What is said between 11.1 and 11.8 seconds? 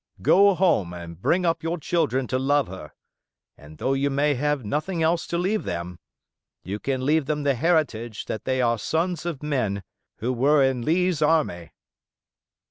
army."